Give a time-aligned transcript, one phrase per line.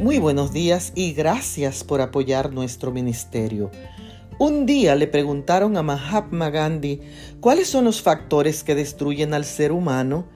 [0.00, 3.72] Muy buenos días y gracias por apoyar nuestro ministerio.
[4.38, 7.00] Un día le preguntaron a Mahatma Gandhi
[7.40, 10.28] cuáles son los factores que destruyen al ser humano.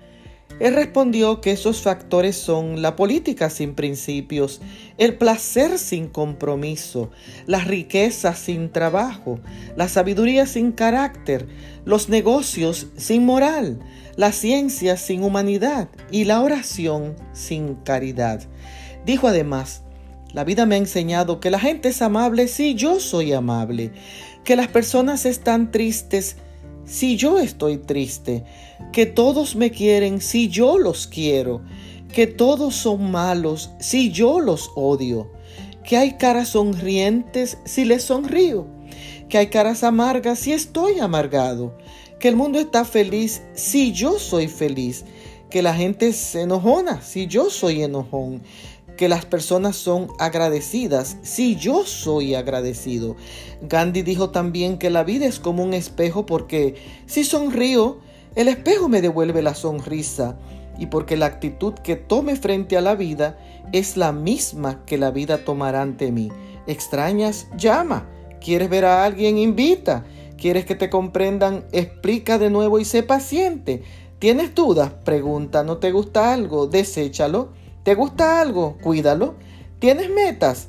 [0.58, 4.60] Él respondió que esos factores son la política sin principios,
[4.98, 7.10] el placer sin compromiso,
[7.46, 9.38] las riquezas sin trabajo,
[9.76, 11.46] la sabiduría sin carácter,
[11.84, 13.78] los negocios sin moral,
[14.16, 18.42] la ciencia sin humanidad y la oración sin caridad.
[19.04, 19.82] Dijo además,
[20.32, 23.92] la vida me ha enseñado que la gente es amable si yo soy amable,
[24.44, 26.36] que las personas están tristes
[26.84, 28.44] si yo estoy triste,
[28.92, 31.62] que todos me quieren si yo los quiero,
[32.12, 35.30] que todos son malos si yo los odio,
[35.84, 38.66] que hay caras sonrientes si les sonrío,
[39.28, 41.76] que hay caras amargas si estoy amargado,
[42.18, 45.04] que el mundo está feliz si yo soy feliz,
[45.50, 48.42] que la gente se enojona si yo soy enojón,
[48.96, 53.16] que las personas son agradecidas si yo soy agradecido.
[53.62, 56.74] Gandhi dijo también que la vida es como un espejo porque
[57.06, 57.98] si sonrío,
[58.34, 60.38] el espejo me devuelve la sonrisa
[60.78, 63.38] y porque la actitud que tome frente a la vida
[63.72, 66.30] es la misma que la vida tomará ante mí.
[66.66, 67.48] ¿Extrañas?
[67.56, 68.08] Llama.
[68.40, 69.38] ¿Quieres ver a alguien?
[69.38, 70.04] Invita.
[70.36, 71.64] ¿Quieres que te comprendan?
[71.72, 73.82] Explica de nuevo y sé paciente.
[74.18, 74.92] ¿Tienes dudas?
[75.04, 75.62] Pregunta.
[75.62, 76.66] ¿No te gusta algo?
[76.66, 77.50] Deséchalo.
[77.82, 78.78] ¿Te gusta algo?
[78.80, 79.34] Cuídalo.
[79.80, 80.68] ¿Tienes metas?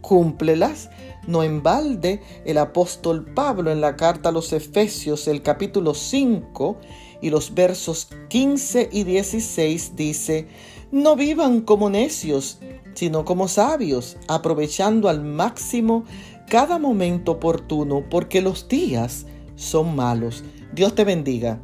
[0.00, 0.88] Cúmplelas.
[1.26, 6.78] No en balde, el apóstol Pablo en la carta a los Efesios, el capítulo 5
[7.20, 10.48] y los versos 15 y 16 dice,
[10.90, 12.58] no vivan como necios,
[12.94, 16.04] sino como sabios, aprovechando al máximo
[16.48, 20.42] cada momento oportuno, porque los días son malos.
[20.72, 21.60] Dios te bendiga.